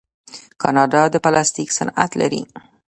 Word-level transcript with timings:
کاناډا 0.61 1.01
د 1.13 1.15
پلاستیک 1.23 1.69
صنعت 1.77 2.11
لري. 2.21 2.41